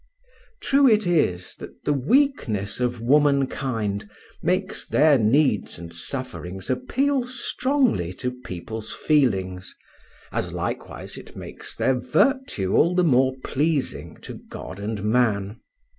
True 0.61 0.87
it 0.89 1.05
is 1.05 1.53
that 1.57 1.83
the 1.83 1.93
weakness 1.93 2.79
of 2.79 3.01
womankind 3.01 4.09
makes 4.41 4.83
their 4.87 5.19
needs 5.19 5.77
and 5.77 5.93
sufferings 5.93 6.71
appeal 6.71 7.27
strongly 7.27 8.11
to 8.13 8.31
people's 8.31 8.91
feelings, 8.93 9.75
as 10.31 10.53
likewise 10.53 11.19
it 11.19 11.35
makes 11.35 11.75
their 11.75 11.93
virtue 11.93 12.73
all 12.75 12.95
the 12.95 13.03
more 13.03 13.35
pleasing 13.43 14.17
to 14.21 14.39
God 14.49 14.79
and 14.79 15.03
man. 15.03 15.59